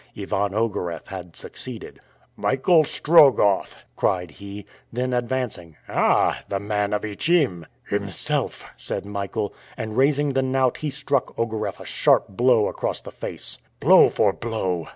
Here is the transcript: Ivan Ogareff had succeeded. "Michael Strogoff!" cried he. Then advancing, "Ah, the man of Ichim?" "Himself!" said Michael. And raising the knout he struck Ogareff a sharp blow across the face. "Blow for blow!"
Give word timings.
Ivan 0.17 0.55
Ogareff 0.55 1.05
had 1.09 1.35
succeeded. 1.35 1.99
"Michael 2.35 2.83
Strogoff!" 2.85 3.75
cried 3.95 4.31
he. 4.31 4.65
Then 4.91 5.13
advancing, 5.13 5.75
"Ah, 5.87 6.41
the 6.49 6.59
man 6.59 6.91
of 6.91 7.05
Ichim?" 7.05 7.67
"Himself!" 7.87 8.65
said 8.77 9.05
Michael. 9.05 9.53
And 9.77 9.95
raising 9.95 10.29
the 10.33 10.41
knout 10.41 10.77
he 10.77 10.89
struck 10.89 11.37
Ogareff 11.37 11.79
a 11.79 11.85
sharp 11.85 12.29
blow 12.29 12.67
across 12.67 12.99
the 12.99 13.11
face. 13.11 13.59
"Blow 13.79 14.09
for 14.09 14.33
blow!" 14.33 14.87